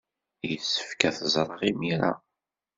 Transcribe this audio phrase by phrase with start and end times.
[0.49, 2.11] Yessefk ad t-ẓreɣ imir-a.